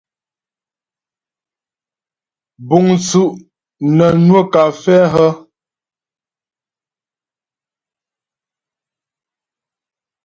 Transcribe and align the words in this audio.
Búŋ 2.67 2.85
tsú' 3.03 3.37
nə́ 3.95 4.09
nwə́ 4.25 4.43
kafɛ́ 4.53 4.99
hə́? 5.13 5.31